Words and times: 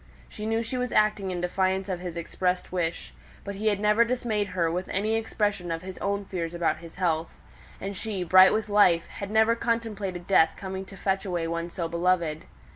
She 0.27 0.47
knew 0.47 0.63
she 0.63 0.77
was 0.79 0.91
acting 0.91 1.29
in 1.29 1.41
defiance 1.41 1.87
of 1.87 1.99
his 1.99 2.17
expressed 2.17 2.71
wish; 2.71 3.13
but 3.43 3.53
he 3.53 3.67
had 3.67 3.79
never 3.79 4.03
dismayed 4.03 4.47
her 4.47 4.71
with 4.71 4.89
any 4.89 5.13
expression 5.13 5.69
of 5.71 5.83
his 5.83 5.99
own 5.99 6.25
fears 6.25 6.55
about 6.55 6.77
his 6.79 6.95
health; 6.95 7.29
and 7.79 7.95
she, 7.95 8.23
bright 8.23 8.51
with 8.51 8.67
life, 8.67 9.05
had 9.07 9.29
never 9.29 9.53
contemplated 9.55 10.25
death 10.25 10.53
coming 10.57 10.85
to 10.85 10.97
fetch 10.97 11.23
away 11.23 11.47
one 11.47 11.69
so 11.69 11.87
beloved. 11.87 12.45